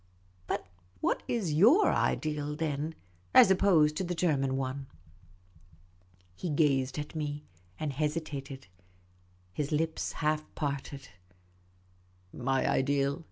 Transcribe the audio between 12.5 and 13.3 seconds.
ideal